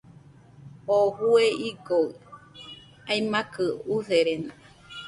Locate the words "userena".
3.95-4.51